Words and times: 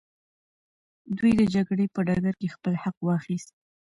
دوی 1.17 1.31
د 1.39 1.41
جګړې 1.55 1.85
په 1.93 1.99
ډګر 2.07 2.33
کي 2.41 2.47
خپل 2.55 2.73
حق 2.83 2.97
واخیست. 3.07 3.51